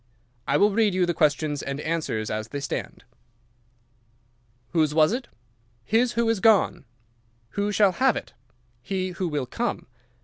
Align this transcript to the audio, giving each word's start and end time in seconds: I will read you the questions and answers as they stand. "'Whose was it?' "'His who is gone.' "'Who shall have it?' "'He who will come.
I 0.47 0.57
will 0.57 0.71
read 0.71 0.95
you 0.95 1.05
the 1.05 1.13
questions 1.13 1.61
and 1.61 1.79
answers 1.79 2.31
as 2.31 2.47
they 2.47 2.59
stand. 2.59 3.03
"'Whose 4.69 4.95
was 4.95 5.11
it?' 5.13 5.27
"'His 5.83 6.13
who 6.13 6.27
is 6.27 6.39
gone.' 6.39 6.85
"'Who 7.49 7.71
shall 7.71 7.91
have 7.91 8.15
it?' 8.15 8.33
"'He 8.81 9.09
who 9.09 9.27
will 9.27 9.45
come. 9.45 9.85